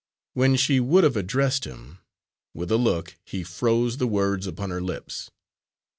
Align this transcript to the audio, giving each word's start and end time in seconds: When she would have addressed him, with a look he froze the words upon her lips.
When 0.33 0.55
she 0.55 0.79
would 0.79 1.03
have 1.03 1.15
addressed 1.15 1.65
him, 1.65 1.99
with 2.55 2.71
a 2.71 2.77
look 2.77 3.17
he 3.23 3.43
froze 3.43 3.97
the 3.97 4.07
words 4.07 4.47
upon 4.47 4.71
her 4.71 4.81
lips. 4.81 5.29